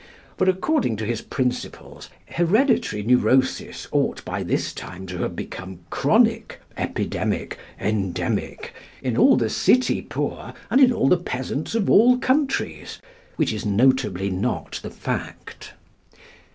For, 0.35 0.49
according 0.49 0.95
to 0.95 1.05
his 1.05 1.21
principles, 1.21 2.09
hereditary 2.25 3.03
neurosis 3.03 3.87
ought 3.91 4.25
by 4.25 4.41
this 4.41 4.73
time 4.73 5.05
to 5.05 5.19
have 5.19 5.35
become 5.35 5.81
chronic, 5.91 6.59
epidemic, 6.75 7.59
endemic, 7.79 8.73
in 9.03 9.15
all 9.15 9.37
the 9.37 9.47
city 9.47 10.01
poor 10.01 10.55
and 10.71 10.81
in 10.81 10.91
all 10.91 11.07
the 11.07 11.17
peasants 11.17 11.75
of 11.75 11.87
all 11.87 12.17
countries; 12.17 12.99
which 13.35 13.53
is 13.53 13.63
notably 13.63 14.31
not 14.31 14.79
the 14.81 14.89
fact. 14.89 15.73